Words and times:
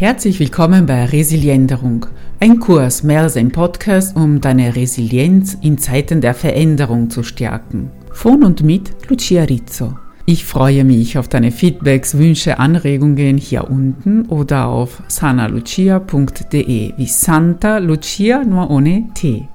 Herzlich 0.00 0.40
willkommen 0.40 0.86
bei 0.86 1.04
Resilienderung, 1.04 2.06
ein 2.40 2.58
Kurs 2.58 3.02
mehr 3.02 3.20
als 3.20 3.36
ein 3.36 3.52
Podcast, 3.52 4.16
um 4.16 4.40
deine 4.40 4.74
Resilienz 4.74 5.58
in 5.60 5.76
Zeiten 5.76 6.22
der 6.22 6.32
Veränderung 6.32 7.10
zu 7.10 7.22
stärken. 7.22 7.90
Von 8.10 8.42
und 8.42 8.62
mit 8.62 9.10
Lucia 9.10 9.42
Rizzo. 9.42 9.98
Ich 10.24 10.46
freue 10.46 10.84
mich 10.84 11.18
auf 11.18 11.28
deine 11.28 11.52
Feedbacks, 11.52 12.16
Wünsche, 12.16 12.58
Anregungen 12.58 13.36
hier 13.36 13.70
unten 13.70 14.24
oder 14.24 14.68
auf 14.68 15.02
sanalucia.de 15.06 16.94
wie 16.96 17.06
Santa 17.06 17.76
Lucia 17.76 18.42
nur 18.42 18.70
ohne 18.70 19.04
T. 19.12 19.48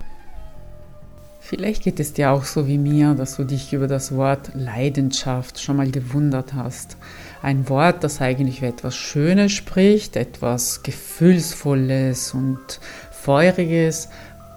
Vielleicht 1.39 1.81
geht 1.81 1.99
es 1.99 2.13
dir 2.13 2.31
auch 2.31 2.43
so 2.43 2.67
wie 2.67 2.77
mir, 2.77 3.15
dass 3.15 3.37
du 3.37 3.45
dich 3.45 3.73
über 3.73 3.87
das 3.87 4.15
Wort 4.15 4.51
Leidenschaft 4.53 5.59
schon 5.59 5.77
mal 5.77 5.89
gewundert 5.89 6.53
hast. 6.53 6.97
Ein 7.45 7.69
Wort, 7.69 8.03
das 8.03 8.21
eigentlich 8.21 8.61
für 8.61 8.65
etwas 8.65 8.95
Schönes 8.95 9.51
spricht, 9.51 10.15
etwas 10.15 10.81
Gefühlsvolles 10.81 12.33
und 12.33 12.79
Feuriges, 13.11 14.09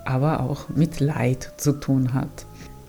aber 0.07 0.41
auch 0.41 0.71
mit 0.71 0.99
Leid 0.99 1.53
zu 1.59 1.73
tun 1.73 2.15
hat. 2.15 2.47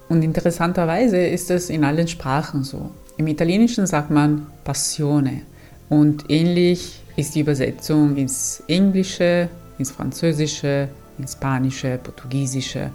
Und 0.07 0.23
interessanterweise 0.23 1.17
ist 1.17 1.51
es 1.51 1.69
in 1.69 1.83
allen 1.83 2.07
Sprachen 2.07 2.63
so. 2.63 2.91
Im 3.17 3.27
Italienischen 3.27 3.87
sagt 3.87 4.09
man 4.09 4.47
Passione 4.63 5.41
und 5.89 6.29
ähnlich 6.29 7.01
ist 7.17 7.35
die 7.35 7.41
Übersetzung 7.41 8.15
ins 8.15 8.63
Englische, 8.69 9.49
ins 9.79 9.91
Französische, 9.91 10.87
ins 11.17 11.33
Spanische, 11.33 11.99
Portugiesische 12.01 12.89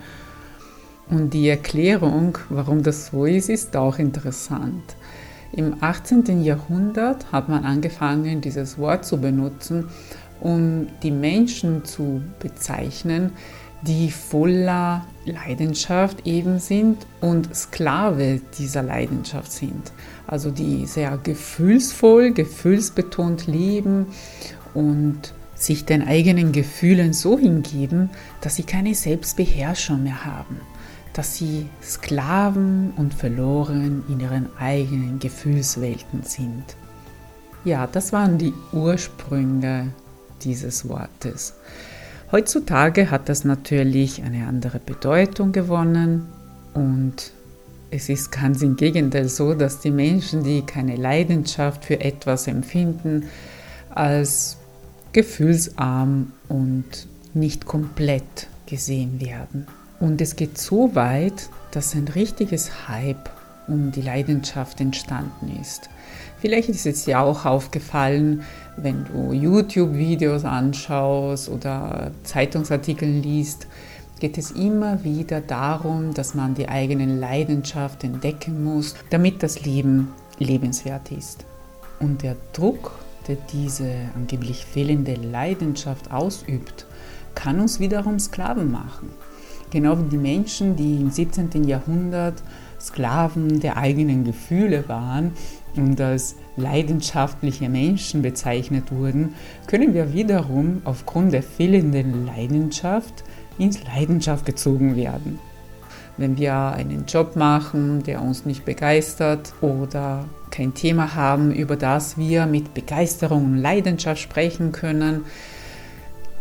und 1.10 1.34
die 1.34 1.50
Erklärung, 1.50 2.38
warum 2.48 2.82
das 2.82 3.08
so 3.08 3.26
ist, 3.26 3.50
ist 3.50 3.76
auch 3.76 3.98
interessant. 3.98 4.96
Im 5.52 5.76
18. 5.80 6.42
Jahrhundert 6.42 7.30
hat 7.32 7.48
man 7.48 7.64
angefangen, 7.64 8.40
dieses 8.40 8.78
Wort 8.78 9.04
zu 9.04 9.20
benutzen, 9.20 9.88
um 10.40 10.88
die 11.02 11.10
Menschen 11.10 11.84
zu 11.84 12.22
bezeichnen, 12.40 13.32
die 13.82 14.10
voller 14.10 15.04
Leidenschaft 15.26 16.26
eben 16.26 16.58
sind 16.58 17.06
und 17.20 17.54
Sklave 17.54 18.40
dieser 18.58 18.82
Leidenschaft 18.82 19.52
sind. 19.52 19.92
Also 20.26 20.50
die 20.50 20.86
sehr 20.86 21.18
gefühlsvoll, 21.22 22.32
gefühlsbetont 22.32 23.46
leben 23.46 24.06
und 24.72 25.34
sich 25.54 25.84
den 25.84 26.06
eigenen 26.06 26.52
Gefühlen 26.52 27.12
so 27.12 27.38
hingeben, 27.38 28.10
dass 28.40 28.56
sie 28.56 28.64
keine 28.64 28.94
Selbstbeherrschung 28.94 30.02
mehr 30.02 30.24
haben 30.24 30.60
dass 31.14 31.36
sie 31.36 31.66
Sklaven 31.82 32.92
und 32.96 33.14
verloren 33.14 34.04
in 34.08 34.20
ihren 34.20 34.48
eigenen 34.58 35.18
Gefühlswelten 35.18 36.22
sind. 36.24 36.64
Ja, 37.64 37.86
das 37.86 38.12
waren 38.12 38.36
die 38.36 38.52
Ursprünge 38.72 39.88
dieses 40.42 40.88
Wortes. 40.88 41.54
Heutzutage 42.30 43.10
hat 43.10 43.28
das 43.28 43.44
natürlich 43.44 44.22
eine 44.22 44.46
andere 44.46 44.80
Bedeutung 44.80 45.52
gewonnen 45.52 46.26
und 46.74 47.32
es 47.90 48.08
ist 48.08 48.32
ganz 48.32 48.60
im 48.60 48.76
Gegenteil 48.76 49.28
so, 49.28 49.54
dass 49.54 49.80
die 49.80 49.92
Menschen, 49.92 50.42
die 50.42 50.62
keine 50.62 50.96
Leidenschaft 50.96 51.84
für 51.84 52.00
etwas 52.00 52.48
empfinden, 52.48 53.28
als 53.90 54.56
gefühlsarm 55.12 56.32
und 56.48 57.06
nicht 57.34 57.66
komplett 57.66 58.48
gesehen 58.66 59.20
werden. 59.20 59.68
Und 60.00 60.20
es 60.20 60.36
geht 60.36 60.58
so 60.58 60.94
weit, 60.94 61.48
dass 61.70 61.94
ein 61.94 62.08
richtiges 62.08 62.88
Hype 62.88 63.30
um 63.66 63.92
die 63.92 64.02
Leidenschaft 64.02 64.80
entstanden 64.80 65.58
ist. 65.60 65.88
Vielleicht 66.38 66.68
ist 66.68 66.86
es 66.86 67.04
dir 67.04 67.20
auch 67.20 67.46
aufgefallen, 67.46 68.42
wenn 68.76 69.04
du 69.06 69.32
YouTube-Videos 69.32 70.44
anschaust 70.44 71.48
oder 71.48 72.10
Zeitungsartikel 72.24 73.08
liest, 73.08 73.66
geht 74.20 74.36
es 74.38 74.50
immer 74.50 75.02
wieder 75.04 75.40
darum, 75.40 76.14
dass 76.14 76.34
man 76.34 76.54
die 76.54 76.68
eigenen 76.68 77.18
Leidenschaft 77.18 78.04
entdecken 78.04 78.62
muss, 78.62 78.94
damit 79.10 79.42
das 79.42 79.64
Leben 79.64 80.12
lebenswert 80.38 81.10
ist. 81.10 81.44
Und 82.00 82.22
der 82.22 82.36
Druck, 82.52 82.92
der 83.28 83.36
diese 83.52 83.90
angeblich 84.14 84.64
fehlende 84.66 85.14
Leidenschaft 85.14 86.10
ausübt, 86.10 86.86
kann 87.34 87.60
uns 87.60 87.80
wiederum 87.80 88.18
Sklaven 88.18 88.70
machen. 88.70 89.10
Genau 89.74 89.98
wie 89.98 90.08
die 90.08 90.18
Menschen, 90.18 90.76
die 90.76 91.00
im 91.00 91.10
17. 91.10 91.64
Jahrhundert 91.64 92.44
Sklaven 92.80 93.58
der 93.58 93.76
eigenen 93.76 94.22
Gefühle 94.22 94.88
waren 94.88 95.32
und 95.74 96.00
als 96.00 96.36
leidenschaftliche 96.56 97.68
Menschen 97.68 98.22
bezeichnet 98.22 98.92
wurden, 98.92 99.34
können 99.66 99.92
wir 99.92 100.12
wiederum 100.12 100.80
aufgrund 100.84 101.32
der 101.32 101.42
fehlenden 101.42 102.24
Leidenschaft 102.24 103.24
ins 103.58 103.82
Leidenschaft 103.82 104.46
gezogen 104.46 104.94
werden. 104.94 105.40
Wenn 106.18 106.38
wir 106.38 106.54
einen 106.54 107.06
Job 107.06 107.34
machen, 107.34 108.04
der 108.04 108.22
uns 108.22 108.46
nicht 108.46 108.64
begeistert 108.64 109.54
oder 109.60 110.26
kein 110.52 110.74
Thema 110.74 111.16
haben, 111.16 111.52
über 111.52 111.74
das 111.74 112.16
wir 112.16 112.46
mit 112.46 112.74
Begeisterung 112.74 113.44
und 113.44 113.56
Leidenschaft 113.56 114.20
sprechen 114.20 114.70
können, 114.70 115.24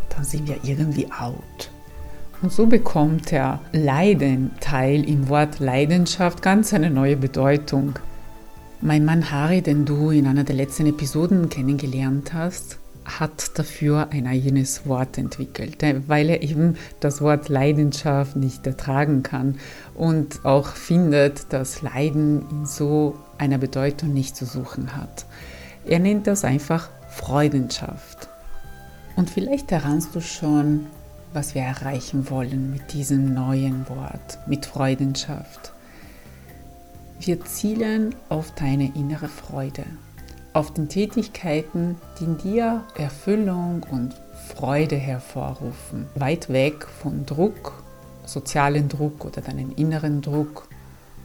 dann 0.09 0.23
sind 0.23 0.47
wir 0.47 0.57
irgendwie 0.61 1.07
out. 1.11 1.62
Und 2.43 2.51
so 2.51 2.65
bekommt 2.65 3.31
der 3.31 3.61
Leiden-Teil 3.71 5.07
im 5.07 5.29
Wort 5.29 5.59
Leidenschaft 5.59 6.41
ganz 6.41 6.73
eine 6.73 6.89
neue 6.89 7.15
Bedeutung. 7.15 7.97
Mein 8.81 9.05
Mann 9.05 9.31
Harry, 9.31 9.61
den 9.61 9.85
du 9.85 10.09
in 10.09 10.27
einer 10.27 10.43
der 10.43 10.57
letzten 10.57 10.85
Episoden 10.85 11.47
kennengelernt 11.47 12.33
hast, 12.33 12.79
hat 13.05 13.57
dafür 13.57 14.09
ein 14.11 14.27
eigenes 14.27 14.85
Wort 14.85 15.17
entwickelt, 15.17 15.77
weil 16.07 16.29
er 16.29 16.41
eben 16.43 16.75
das 16.99 17.21
Wort 17.21 17.47
Leidenschaft 17.47 18.35
nicht 18.35 18.67
ertragen 18.67 19.23
kann 19.23 19.55
und 19.95 20.43
auch 20.43 20.67
findet, 20.67 21.53
dass 21.53 21.81
Leiden 21.81 22.43
in 22.51 22.65
so 22.65 23.15
einer 23.37 23.57
Bedeutung 23.57 24.13
nicht 24.13 24.35
zu 24.35 24.45
suchen 24.45 24.97
hat. 24.97 25.25
Er 25.85 25.99
nennt 25.99 26.27
das 26.27 26.43
einfach 26.43 26.89
Freudenschaft. 27.07 28.27
Und 29.15 29.29
vielleicht 29.29 29.71
erahnst 29.71 30.13
du 30.13 30.19
schon, 30.19 30.87
was 31.33 31.55
wir 31.55 31.63
erreichen 31.63 32.29
wollen 32.29 32.71
mit 32.71 32.94
diesem 32.94 33.33
neuen 33.33 33.88
Wort, 33.89 34.38
mit 34.47 34.66
Freudenschaft. 34.66 35.71
Wir 37.19 37.44
zielen 37.45 38.16
auf 38.29 38.51
deine 38.51 38.91
innere 38.95 39.27
Freude, 39.27 39.83
auf 40.53 40.73
den 40.73 40.89
Tätigkeiten, 40.89 41.95
die 42.19 42.25
in 42.25 42.38
dir 42.38 42.83
Erfüllung 42.95 43.85
und 43.89 44.13
Freude 44.55 44.97
hervorrufen, 44.97 46.05
weit 46.16 46.49
weg 46.49 46.88
von 46.88 47.25
Druck, 47.25 47.81
sozialen 48.25 48.89
Druck 48.89 49.25
oder 49.25 49.41
deinen 49.41 49.71
inneren 49.73 50.21
Druck 50.21 50.67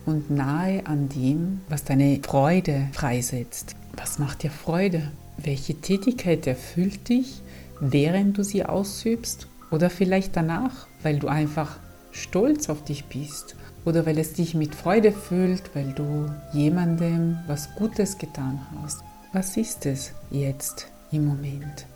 und 0.07 0.31
nahe 0.31 0.87
an 0.87 1.09
dem, 1.09 1.61
was 1.69 1.85
deine 1.85 2.21
Freude 2.23 2.89
freisetzt. 2.93 3.75
Was 3.97 4.19
macht 4.19 4.43
dir 4.43 4.51
Freude? 4.51 5.11
Welche 5.37 5.75
Tätigkeit 5.75 6.47
erfüllt 6.47 7.09
dich, 7.09 7.43
während 7.81 8.39
du 8.39 8.45
sie 8.45 8.65
ausübst 8.65 9.47
oder 9.71 9.91
vielleicht 9.91 10.37
danach, 10.37 10.87
weil 11.03 11.19
du 11.19 11.29
einfach 11.29 11.77
stolz 12.13 12.69
auf 12.69 12.85
dich 12.85 13.05
bist 13.07 13.57
oder 13.85 14.07
weil 14.07 14.19
es 14.19 14.33
dich 14.33 14.55
mit 14.55 14.75
Freude 14.75 15.13
füllt, 15.13 15.63
weil 15.75 15.93
du 15.93 16.31
jemandem 16.53 17.39
was 17.47 17.75
Gutes 17.77 18.19
getan 18.19 18.61
hast. 18.83 19.01
Was 19.33 19.57
ist 19.57 19.87
es 19.87 20.13
jetzt 20.31 20.89
im 21.11 21.27
Moment? 21.27 21.87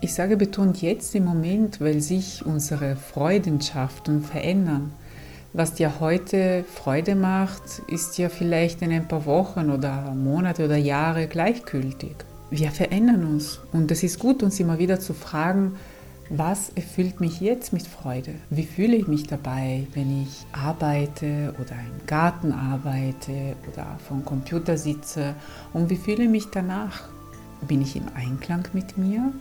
Ich 0.00 0.12
sage 0.12 0.36
betont 0.36 0.82
jetzt 0.82 1.14
im 1.14 1.24
Moment, 1.24 1.80
weil 1.80 2.00
sich 2.00 2.44
unsere 2.44 2.96
Freudenschaften 2.96 4.22
verändern. 4.22 4.92
Was 5.52 5.72
dir 5.72 6.00
heute 6.00 6.64
Freude 6.64 7.14
macht, 7.14 7.80
ist 7.88 8.18
dir 8.18 8.28
vielleicht 8.28 8.82
in 8.82 8.92
ein 8.92 9.08
paar 9.08 9.24
Wochen 9.24 9.70
oder 9.70 10.12
Monate 10.14 10.66
oder 10.66 10.76
Jahre 10.76 11.28
gleichgültig 11.28 12.16
wir 12.50 12.70
verändern 12.70 13.24
uns. 13.24 13.60
Und 13.72 13.90
es 13.90 14.02
ist 14.02 14.18
gut, 14.18 14.42
uns 14.42 14.60
immer 14.60 14.78
wieder 14.78 15.00
zu 15.00 15.14
fragen, 15.14 15.76
was 16.28 16.70
erfüllt 16.70 17.20
mich 17.20 17.40
jetzt 17.40 17.72
mit 17.72 17.86
Freude? 17.86 18.34
Wie 18.50 18.64
fühle 18.64 18.96
ich 18.96 19.06
mich 19.06 19.28
dabei, 19.28 19.86
wenn 19.94 20.22
ich 20.22 20.44
arbeite 20.52 21.54
oder 21.60 21.72
im 21.72 22.06
Garten 22.06 22.52
arbeite 22.52 23.54
oder 23.72 23.96
vom 24.08 24.24
Computer 24.24 24.76
sitze? 24.76 25.34
Und 25.72 25.88
wie 25.88 25.96
fühle 25.96 26.24
ich 26.24 26.28
mich 26.28 26.46
danach? 26.50 27.04
Bin 27.68 27.80
ich 27.80 27.94
im 27.94 28.06
Einklang 28.14 28.66
mit 28.72 28.98
mir? 28.98 29.32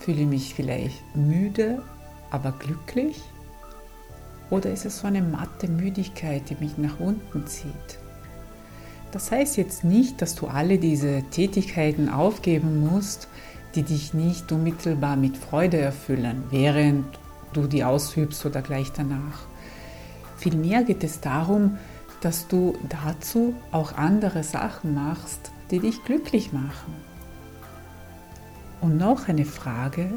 Fühle 0.00 0.22
ich 0.22 0.26
mich 0.26 0.54
vielleicht 0.54 1.00
müde, 1.14 1.80
aber 2.30 2.52
glücklich? 2.58 3.20
Oder 4.50 4.72
ist 4.72 4.84
es 4.84 4.98
so 4.98 5.06
eine 5.06 5.22
matte 5.22 5.68
Müdigkeit, 5.68 6.50
die 6.50 6.56
mich 6.56 6.76
nach 6.76 6.98
unten 6.98 7.46
zieht? 7.46 7.98
Das 9.12 9.32
heißt 9.32 9.56
jetzt 9.56 9.82
nicht, 9.82 10.22
dass 10.22 10.34
du 10.36 10.46
alle 10.46 10.78
diese 10.78 11.22
Tätigkeiten 11.30 12.08
aufgeben 12.08 12.80
musst, 12.80 13.28
die 13.74 13.82
dich 13.82 14.14
nicht 14.14 14.50
unmittelbar 14.52 15.16
mit 15.16 15.36
Freude 15.36 15.78
erfüllen, 15.78 16.44
während 16.50 17.06
du 17.52 17.66
die 17.66 17.84
ausübst 17.84 18.44
oder 18.46 18.62
gleich 18.62 18.92
danach. 18.92 19.46
Vielmehr 20.36 20.84
geht 20.84 21.04
es 21.04 21.20
darum, 21.20 21.78
dass 22.20 22.48
du 22.48 22.76
dazu 22.88 23.54
auch 23.72 23.96
andere 23.96 24.44
Sachen 24.44 24.94
machst, 24.94 25.50
die 25.70 25.80
dich 25.80 26.04
glücklich 26.04 26.52
machen. 26.52 26.94
Und 28.80 28.96
noch 28.96 29.28
eine 29.28 29.44
Frage, 29.44 30.10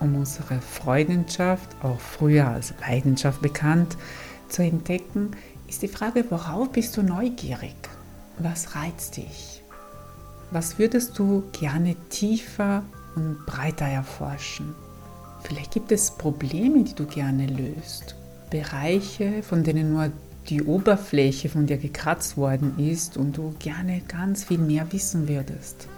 um 0.00 0.16
unsere 0.16 0.60
Freundschaft, 0.60 1.76
auch 1.82 2.00
früher 2.00 2.48
als 2.48 2.74
Leidenschaft 2.80 3.40
bekannt, 3.40 3.96
zu 4.48 4.62
entdecken, 4.62 5.30
ist 5.68 5.82
die 5.82 5.88
Frage, 5.88 6.24
worauf 6.30 6.70
bist 6.72 6.96
du 6.96 7.02
neugierig? 7.02 7.74
Was 8.38 8.74
reizt 8.74 9.16
dich? 9.16 9.62
Was 10.50 10.78
würdest 10.78 11.18
du 11.18 11.44
gerne 11.52 11.96
tiefer 12.10 12.82
und 13.14 13.44
breiter 13.46 13.86
erforschen? 13.86 14.74
Vielleicht 15.42 15.72
gibt 15.72 15.90
es 15.90 16.10
Probleme, 16.10 16.84
die 16.84 16.94
du 16.94 17.06
gerne 17.06 17.46
löst. 17.46 18.14
Bereiche, 18.50 19.42
von 19.42 19.64
denen 19.64 19.92
nur 19.92 20.10
die 20.48 20.62
Oberfläche 20.62 21.48
von 21.48 21.66
dir 21.66 21.78
gekratzt 21.78 22.36
worden 22.36 22.78
ist 22.78 23.16
und 23.16 23.36
du 23.36 23.54
gerne 23.58 24.02
ganz 24.06 24.44
viel 24.44 24.58
mehr 24.58 24.92
wissen 24.92 25.28
würdest. 25.28 25.88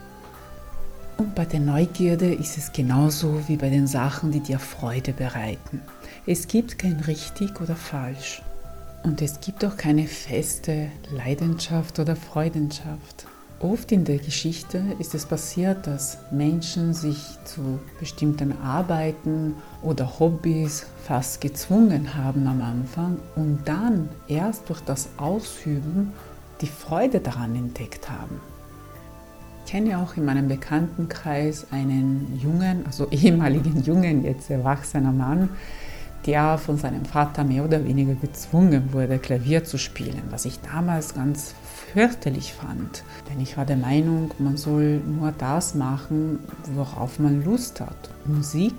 Und 1.19 1.35
bei 1.35 1.45
der 1.45 1.61
Neugierde 1.61 2.33
ist 2.33 2.57
es 2.57 2.73
genauso 2.73 3.49
wie 3.49 3.57
bei 3.57 3.69
den 3.69 3.89
Sachen, 3.89 4.31
die 4.31 4.41
dir 4.41 4.61
Freude 4.61 5.13
bereiten. 5.13 5.83
Es 6.25 6.47
gibt 6.47 6.79
kein 6.79 7.01
richtig 7.01 7.61
oder 7.61 7.75
falsch. 7.75 8.43
Und 9.03 9.23
es 9.23 9.41
gibt 9.41 9.65
auch 9.65 9.77
keine 9.77 10.07
feste 10.07 10.89
Leidenschaft 11.11 11.99
oder 11.99 12.17
Freudenschaft. 12.17 13.27
Oft 13.61 13.91
in 13.91 14.05
der 14.05 14.19
Geschichte 14.19 14.81
ist 15.01 15.17
es 15.17 15.27
passiert, 15.27 15.87
dass 15.89 16.19
Menschen 16.31 16.95
sich 16.95 17.19
zu 17.45 17.81
bestimmten 17.99 18.53
Arbeiten 18.63 19.55
oder 19.83 20.21
Hobbys 20.21 20.87
fast 21.05 21.41
gezwungen 21.41 22.15
haben 22.15 22.47
am 22.47 22.63
Anfang 22.63 23.19
und 23.35 23.61
dann 23.65 24.09
erst 24.29 24.69
durch 24.69 24.81
das 24.83 25.09
Ausüben 25.17 26.13
die 26.61 26.69
Freude 26.69 27.19
daran 27.19 27.57
entdeckt 27.57 28.09
haben. 28.09 28.41
Ich 29.65 29.73
kenne 29.73 29.99
auch 29.99 30.17
in 30.17 30.25
meinem 30.25 30.47
Bekanntenkreis 30.47 31.67
einen 31.73 32.39
jungen, 32.41 32.87
also 32.87 33.09
ehemaligen 33.11 33.83
jungen, 33.83 34.25
jetzt 34.25 34.51
erwachsener 34.51 35.13
Mann, 35.13 35.51
der 36.27 36.59
von 36.59 36.77
seinem 36.77 37.05
Vater 37.05 37.45
mehr 37.45 37.65
oder 37.65 37.85
weniger 37.85 38.15
gezwungen 38.15 38.93
wurde, 38.93 39.19
Klavier 39.19 39.65
zu 39.65 39.79
spielen, 39.79 40.23
was 40.31 40.45
ich 40.45 40.61
damals 40.61 41.15
ganz 41.15 41.55
fürchterlich 41.93 42.53
fand. 42.53 43.03
Denn 43.31 43.41
ich 43.41 43.57
war 43.57 43.65
der 43.65 43.77
Meinung, 43.77 44.31
man 44.39 44.57
soll 44.57 44.99
nur 44.99 45.33
das 45.33 45.75
machen, 45.75 46.41
worauf 46.75 47.19
man 47.19 47.45
Lust 47.45 47.81
hat. 47.81 48.11
Musik 48.27 48.75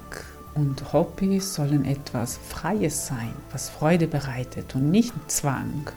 und 0.56 0.94
Hobbys 0.94 1.56
sollen 1.56 1.86
etwas 1.86 2.38
Freies 2.38 3.08
sein, 3.08 3.34
was 3.52 3.70
Freude 3.70 4.08
bereitet 4.08 4.76
und 4.76 4.92
nicht 4.92 5.14
Zwang. 5.28 5.90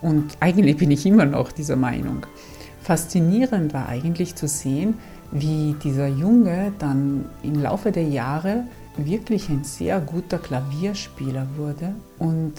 Und 0.00 0.36
eigentlich 0.40 0.76
bin 0.76 0.90
ich 0.90 1.06
immer 1.06 1.24
noch 1.24 1.52
dieser 1.52 1.76
Meinung. 1.76 2.26
Faszinierend 2.82 3.72
war 3.72 3.88
eigentlich 3.88 4.34
zu 4.34 4.48
sehen, 4.48 4.94
wie 5.30 5.74
dieser 5.82 6.06
Junge 6.06 6.72
dann 6.78 7.26
im 7.42 7.60
Laufe 7.60 7.90
der 7.90 8.04
Jahre 8.04 8.64
wirklich 8.96 9.48
ein 9.48 9.64
sehr 9.64 10.00
guter 10.00 10.38
Klavierspieler 10.38 11.46
wurde 11.56 11.94
und 12.18 12.54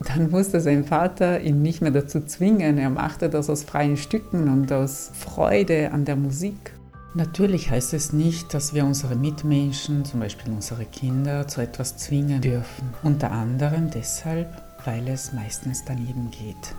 dann 0.00 0.30
musste 0.30 0.60
sein 0.60 0.84
Vater 0.84 1.40
ihn 1.40 1.62
nicht 1.62 1.80
mehr 1.80 1.90
dazu 1.90 2.20
zwingen. 2.20 2.78
Er 2.78 2.90
machte 2.90 3.30
das 3.30 3.48
aus 3.48 3.64
freien 3.64 3.96
Stücken 3.96 4.48
und 4.48 4.70
aus 4.72 5.10
Freude 5.14 5.90
an 5.92 6.04
der 6.04 6.16
Musik. 6.16 6.72
Natürlich 7.14 7.70
heißt 7.70 7.94
es 7.94 8.12
nicht, 8.12 8.52
dass 8.52 8.74
wir 8.74 8.84
unsere 8.84 9.16
Mitmenschen, 9.16 10.04
zum 10.04 10.20
Beispiel 10.20 10.52
unsere 10.52 10.84
Kinder, 10.84 11.48
zu 11.48 11.62
etwas 11.62 11.96
zwingen 11.96 12.42
dürfen. 12.42 12.90
Unter 13.02 13.32
anderem 13.32 13.88
deshalb, 13.90 14.48
weil 14.84 15.08
es 15.08 15.32
meistens 15.32 15.82
daneben 15.86 16.30
geht. 16.30 16.74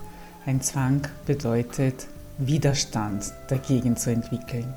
Ein 0.46 0.60
Zwang 0.60 1.00
bedeutet, 1.26 2.06
Widerstand 2.38 3.32
dagegen 3.48 3.96
zu 3.96 4.12
entwickeln. 4.12 4.72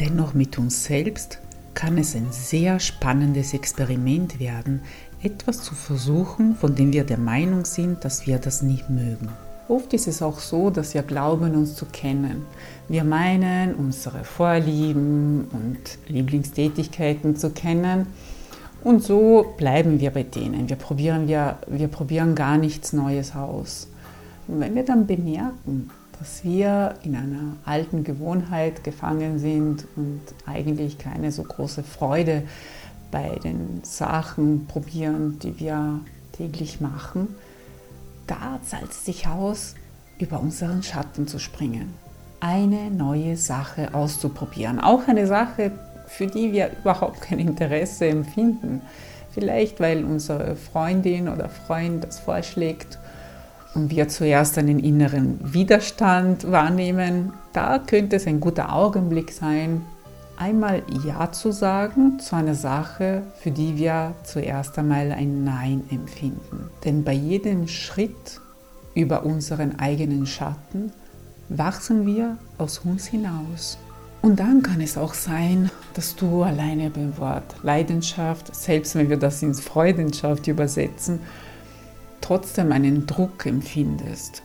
Dennoch 0.00 0.32
mit 0.32 0.58
uns 0.58 0.84
selbst 0.84 1.38
kann 1.74 1.98
es 1.98 2.14
ein 2.14 2.28
sehr 2.30 2.80
spannendes 2.80 3.54
Experiment 3.54 4.40
werden, 4.40 4.82
etwas 5.22 5.62
zu 5.62 5.74
versuchen, 5.74 6.54
von 6.56 6.74
dem 6.74 6.92
wir 6.92 7.04
der 7.04 7.18
Meinung 7.18 7.64
sind, 7.64 8.04
dass 8.04 8.26
wir 8.26 8.38
das 8.38 8.62
nicht 8.62 8.90
mögen. 8.90 9.28
Oft 9.68 9.94
ist 9.94 10.06
es 10.06 10.20
auch 10.20 10.40
so, 10.40 10.68
dass 10.68 10.92
wir 10.92 11.02
glauben, 11.02 11.54
uns 11.54 11.74
zu 11.74 11.86
kennen. 11.86 12.44
Wir 12.88 13.02
meinen, 13.02 13.74
unsere 13.74 14.22
Vorlieben 14.22 15.48
und 15.52 16.12
Lieblingstätigkeiten 16.12 17.36
zu 17.36 17.50
kennen. 17.50 18.06
Und 18.82 19.02
so 19.02 19.54
bleiben 19.56 20.00
wir 20.00 20.10
bei 20.10 20.22
denen. 20.22 20.68
Wir 20.68 20.76
probieren, 20.76 21.26
wir, 21.28 21.58
wir 21.66 21.88
probieren 21.88 22.34
gar 22.34 22.58
nichts 22.58 22.92
Neues 22.92 23.34
aus. 23.34 23.88
Und 24.46 24.60
wenn 24.60 24.74
wir 24.74 24.84
dann 24.84 25.06
bemerken, 25.06 25.90
dass 26.18 26.44
wir 26.44 26.94
in 27.02 27.16
einer 27.16 27.56
alten 27.64 28.04
Gewohnheit 28.04 28.84
gefangen 28.84 29.38
sind 29.38 29.86
und 29.96 30.20
eigentlich 30.46 30.98
keine 30.98 31.32
so 31.32 31.42
große 31.42 31.82
Freude 31.82 32.44
bei 33.10 33.38
den 33.42 33.80
Sachen 33.82 34.66
probieren, 34.66 35.38
die 35.40 35.58
wir 35.58 36.00
täglich 36.32 36.80
machen, 36.80 37.28
da 38.26 38.58
zahlt 38.64 38.90
es 38.90 39.04
sich 39.04 39.26
aus, 39.28 39.74
über 40.18 40.40
unseren 40.40 40.82
Schatten 40.82 41.26
zu 41.26 41.38
springen. 41.38 41.94
Eine 42.40 42.90
neue 42.90 43.36
Sache 43.36 43.94
auszuprobieren. 43.94 44.80
Auch 44.80 45.06
eine 45.08 45.26
Sache, 45.26 45.72
für 46.06 46.26
die 46.26 46.52
wir 46.52 46.70
überhaupt 46.80 47.20
kein 47.20 47.38
Interesse 47.38 48.06
empfinden. 48.06 48.82
Vielleicht, 49.32 49.80
weil 49.80 50.04
unsere 50.04 50.54
Freundin 50.56 51.28
oder 51.28 51.48
Freund 51.48 52.04
das 52.04 52.20
vorschlägt 52.20 52.98
und 53.74 53.90
wir 53.90 54.08
zuerst 54.08 54.56
einen 54.58 54.78
inneren 54.78 55.38
Widerstand 55.42 56.50
wahrnehmen. 56.50 57.32
Da 57.52 57.78
könnte 57.78 58.16
es 58.16 58.26
ein 58.26 58.40
guter 58.40 58.72
Augenblick 58.72 59.32
sein, 59.32 59.82
einmal 60.36 60.82
Ja 61.04 61.30
zu 61.32 61.52
sagen 61.52 62.18
zu 62.18 62.36
einer 62.36 62.54
Sache, 62.54 63.22
für 63.40 63.50
die 63.50 63.76
wir 63.76 64.14
zuerst 64.24 64.78
einmal 64.78 65.12
ein 65.12 65.44
Nein 65.44 65.82
empfinden. 65.90 66.70
Denn 66.84 67.04
bei 67.04 67.12
jedem 67.12 67.68
Schritt 67.68 68.40
über 68.94 69.24
unseren 69.24 69.78
eigenen 69.78 70.26
Schatten 70.26 70.92
wachsen 71.48 72.06
wir 72.06 72.38
aus 72.58 72.78
uns 72.78 73.06
hinaus. 73.06 73.78
Und 74.22 74.40
dann 74.40 74.62
kann 74.62 74.80
es 74.80 74.96
auch 74.96 75.12
sein, 75.12 75.70
dass 75.92 76.16
du 76.16 76.42
alleine 76.42 76.88
beim 76.88 77.18
Wort 77.18 77.56
Leidenschaft, 77.62 78.54
selbst 78.54 78.94
wenn 78.94 79.10
wir 79.10 79.18
das 79.18 79.42
ins 79.42 79.60
Freudenschaft 79.60 80.46
übersetzen, 80.46 81.20
trotzdem 82.24 82.72
einen 82.72 83.06
Druck 83.06 83.44
empfindest. 83.44 84.42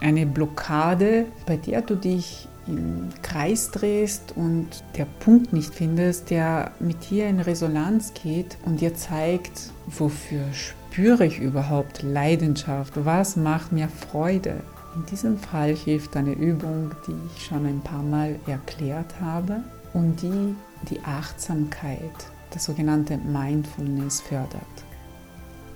Eine 0.00 0.26
Blockade, 0.26 1.26
bei 1.44 1.56
der 1.56 1.82
du 1.82 1.96
dich 1.96 2.46
im 2.68 3.08
Kreis 3.22 3.70
drehst 3.70 4.36
und 4.36 4.84
der 4.96 5.06
Punkt 5.20 5.52
nicht 5.52 5.74
findest, 5.74 6.30
der 6.30 6.72
mit 6.78 7.10
dir 7.10 7.26
in 7.28 7.40
Resonanz 7.40 8.12
geht 8.14 8.56
und 8.64 8.80
dir 8.80 8.94
zeigt, 8.94 9.72
wofür 9.86 10.44
spüre 10.52 11.26
ich 11.26 11.40
überhaupt 11.40 12.02
Leidenschaft, 12.02 12.92
was 13.04 13.36
macht 13.36 13.72
mir 13.72 13.88
Freude. 13.88 14.56
In 14.94 15.04
diesem 15.06 15.36
Fall 15.38 15.74
hilft 15.74 16.16
eine 16.16 16.32
Übung, 16.32 16.92
die 17.06 17.14
ich 17.34 17.44
schon 17.44 17.66
ein 17.66 17.80
paar 17.80 18.02
Mal 18.02 18.36
erklärt 18.46 19.20
habe 19.20 19.62
und 19.92 20.22
die 20.22 20.54
die 20.90 21.00
Achtsamkeit, 21.00 22.12
das 22.50 22.64
sogenannte 22.64 23.18
Mindfulness 23.18 24.20
fördert. 24.20 24.62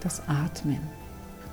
Das 0.01 0.23
Atmen. 0.29 1.00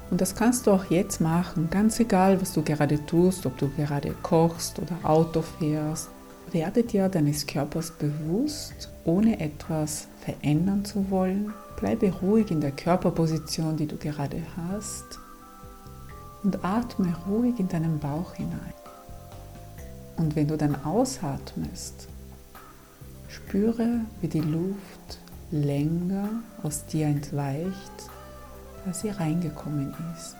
Und 0.09 0.21
das 0.21 0.35
kannst 0.35 0.67
du 0.67 0.71
auch 0.71 0.85
jetzt 0.85 1.19
machen, 1.19 1.69
ganz 1.69 1.99
egal, 1.99 2.39
was 2.41 2.53
du 2.53 2.61
gerade 2.61 3.05
tust, 3.05 3.45
ob 3.45 3.57
du 3.57 3.69
gerade 3.69 4.13
kochst 4.23 4.79
oder 4.79 4.97
Auto 5.03 5.41
fährst. 5.41 6.09
Werde 6.51 6.83
dir 6.83 7.09
deines 7.09 7.45
Körpers 7.45 7.91
bewusst, 7.91 8.89
ohne 9.03 9.39
etwas 9.41 10.07
verändern 10.21 10.85
zu 10.85 11.11
wollen. 11.11 11.53
Bleibe 11.77 12.11
ruhig 12.21 12.51
in 12.51 12.61
der 12.61 12.71
Körperposition, 12.71 13.75
die 13.75 13.85
du 13.85 13.97
gerade 13.97 14.41
hast. 14.55 15.19
Und 16.43 16.63
atme 16.63 17.13
ruhig 17.27 17.59
in 17.59 17.67
deinen 17.67 17.99
Bauch 17.99 18.33
hinein. 18.33 18.73
Und 20.15 20.37
wenn 20.37 20.47
du 20.47 20.55
dann 20.57 20.83
ausatmest, 20.85 22.07
spüre, 23.27 24.01
wie 24.21 24.29
die 24.29 24.39
Luft 24.39 25.19
länger 25.51 26.29
aus 26.63 26.85
dir 26.85 27.07
entweicht 27.07 28.09
als 28.85 29.01
sie 29.01 29.09
reingekommen 29.09 29.93
ist. 30.15 30.37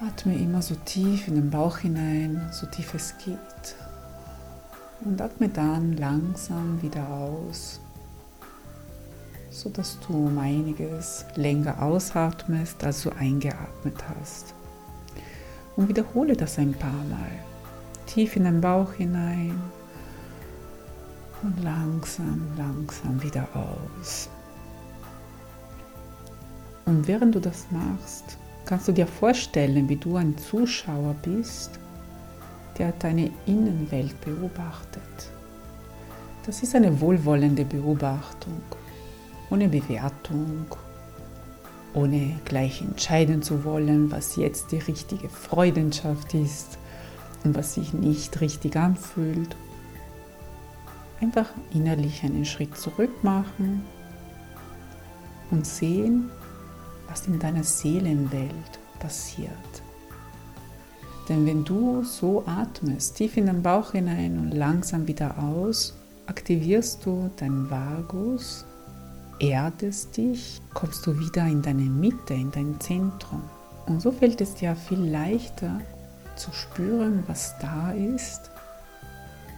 Atme 0.00 0.36
immer 0.36 0.62
so 0.62 0.74
tief 0.84 1.26
in 1.26 1.34
den 1.34 1.50
Bauch 1.50 1.78
hinein, 1.78 2.48
so 2.52 2.66
tief 2.66 2.94
es 2.94 3.16
geht. 3.18 3.74
Und 5.00 5.20
atme 5.20 5.48
dann 5.48 5.96
langsam 5.96 6.80
wieder 6.82 7.08
aus, 7.08 7.80
sodass 9.50 9.98
du 10.06 10.26
um 10.26 10.38
einiges 10.38 11.24
länger 11.34 11.82
ausatmest, 11.82 12.82
als 12.84 13.02
du 13.02 13.10
eingeatmet 13.10 13.96
hast. 14.08 14.54
Und 15.76 15.88
wiederhole 15.88 16.36
das 16.36 16.58
ein 16.58 16.74
paar 16.74 16.90
Mal. 16.90 17.30
Tief 18.06 18.36
in 18.36 18.44
den 18.44 18.60
Bauch 18.60 18.92
hinein 18.92 19.60
und 21.42 21.62
langsam, 21.62 22.48
langsam 22.56 23.22
wieder 23.22 23.46
aus. 23.54 24.28
Und 26.88 27.06
während 27.06 27.34
du 27.34 27.40
das 27.40 27.66
machst, 27.70 28.38
kannst 28.64 28.88
du 28.88 28.92
dir 28.92 29.06
vorstellen, 29.06 29.90
wie 29.90 29.96
du 29.96 30.16
ein 30.16 30.38
Zuschauer 30.38 31.14
bist, 31.20 31.78
der 32.78 32.92
deine 32.92 33.30
Innenwelt 33.44 34.18
beobachtet. 34.22 35.02
Das 36.46 36.62
ist 36.62 36.74
eine 36.74 36.98
wohlwollende 36.98 37.66
Beobachtung, 37.66 38.62
ohne 39.50 39.68
Bewertung, 39.68 40.64
ohne 41.92 42.40
gleich 42.46 42.80
entscheiden 42.80 43.42
zu 43.42 43.64
wollen, 43.64 44.10
was 44.10 44.36
jetzt 44.36 44.72
die 44.72 44.78
richtige 44.78 45.28
Freudenschaft 45.28 46.32
ist 46.32 46.78
und 47.44 47.54
was 47.54 47.74
sich 47.74 47.92
nicht 47.92 48.40
richtig 48.40 48.76
anfühlt. 48.76 49.56
Einfach 51.20 51.50
innerlich 51.74 52.22
einen 52.22 52.46
Schritt 52.46 52.78
zurück 52.78 53.22
machen 53.22 53.82
und 55.50 55.66
sehen, 55.66 56.30
was 57.08 57.26
in 57.26 57.38
deiner 57.38 57.64
Seelenwelt 57.64 58.78
passiert. 58.98 59.52
Denn 61.28 61.44
wenn 61.46 61.64
du 61.64 62.02
so 62.04 62.44
atmest, 62.46 63.16
tief 63.16 63.36
in 63.36 63.46
den 63.46 63.62
Bauch 63.62 63.92
hinein 63.92 64.38
und 64.38 64.52
langsam 64.52 65.06
wieder 65.06 65.38
aus, 65.38 65.94
aktivierst 66.26 67.04
du 67.04 67.30
deinen 67.36 67.70
Vagus, 67.70 68.64
erdest 69.38 70.16
dich, 70.16 70.60
kommst 70.74 71.06
du 71.06 71.18
wieder 71.18 71.46
in 71.46 71.62
deine 71.62 71.82
Mitte, 71.82 72.34
in 72.34 72.50
dein 72.50 72.80
Zentrum. 72.80 73.42
Und 73.86 74.00
so 74.00 74.10
fällt 74.10 74.40
es 74.40 74.54
dir 74.54 74.74
viel 74.74 75.00
leichter 75.00 75.80
zu 76.36 76.52
spüren, 76.52 77.24
was 77.26 77.54
da 77.60 77.92
ist 77.92 78.50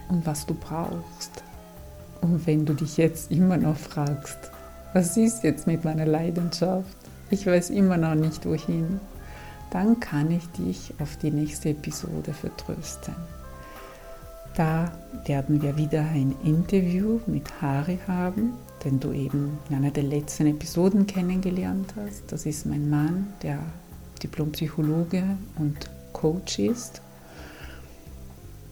und 0.09 0.25
was 0.25 0.45
du 0.45 0.53
brauchst. 0.53 1.43
Und 2.21 2.45
wenn 2.45 2.65
du 2.65 2.73
dich 2.73 2.97
jetzt 2.97 3.31
immer 3.31 3.57
noch 3.57 3.77
fragst, 3.77 4.51
was 4.93 5.15
ist 5.17 5.43
jetzt 5.43 5.67
mit 5.67 5.85
meiner 5.85 6.05
Leidenschaft? 6.05 6.97
Ich 7.31 7.47
weiß 7.47 7.71
immer 7.71 7.97
noch 7.97 8.15
nicht 8.15 8.45
wohin 8.45 8.99
dann 9.71 9.99
kann 9.99 10.29
ich 10.31 10.45
dich 10.49 10.93
auf 10.99 11.17
die 11.17 11.31
nächste 11.31 11.69
Episode 11.69 12.33
vertrösten. 12.33 13.15
Da 14.55 14.91
werden 15.25 15.61
wir 15.61 15.77
wieder 15.77 16.01
ein 16.01 16.35
Interview 16.43 17.21
mit 17.25 17.61
Hari 17.61 17.97
haben, 18.05 18.53
den 18.83 18.99
du 18.99 19.13
eben 19.13 19.57
in 19.69 19.77
einer 19.77 19.91
der 19.91 20.03
letzten 20.03 20.47
Episoden 20.47 21.07
kennengelernt 21.07 21.93
hast. 21.95 22.29
Das 22.31 22.45
ist 22.45 22.65
mein 22.65 22.89
Mann, 22.89 23.27
der 23.41 23.59
Diplompsychologe 24.21 25.23
und 25.57 25.89
Coach 26.11 26.59
ist. 26.59 27.01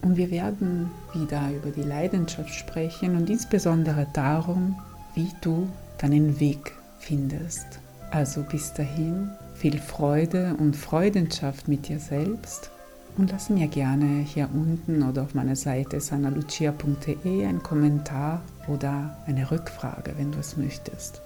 Und 0.02 0.18
wir 0.18 0.30
werden 0.30 0.90
wieder 1.14 1.50
über 1.50 1.70
die 1.70 1.82
Leidenschaft 1.82 2.54
sprechen 2.54 3.16
und 3.16 3.30
insbesondere 3.30 4.06
darum, 4.12 4.78
wie 5.14 5.30
du 5.40 5.66
deinen 5.98 6.38
Weg 6.40 6.72
findest. 6.98 7.80
Also 8.10 8.42
bis 8.42 8.72
dahin 8.72 9.30
viel 9.54 9.78
Freude 9.78 10.56
und 10.58 10.74
Freudenschaft 10.74 11.68
mit 11.68 11.88
dir 11.88 12.00
selbst 12.00 12.70
und 13.16 13.30
lass 13.30 13.50
mir 13.50 13.68
gerne 13.68 14.22
hier 14.22 14.48
unten 14.52 15.02
oder 15.02 15.22
auf 15.22 15.34
meiner 15.34 15.56
Seite 15.56 16.00
sanalucia.de 16.00 17.46
einen 17.46 17.62
Kommentar 17.62 18.42
oder 18.68 19.16
eine 19.26 19.50
Rückfrage, 19.50 20.14
wenn 20.16 20.32
du 20.32 20.38
es 20.38 20.56
möchtest. 20.56 21.20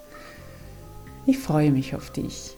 Ich 1.26 1.38
freue 1.38 1.71
mich 1.71 1.95
auf 1.95 2.11
dich. 2.11 2.57